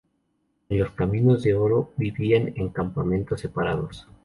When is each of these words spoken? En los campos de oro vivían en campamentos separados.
En 0.69 0.79
los 0.79 0.89
campos 0.93 1.43
de 1.43 1.53
oro 1.53 1.91
vivían 1.95 2.53
en 2.55 2.69
campamentos 2.69 3.39
separados. 3.39 4.07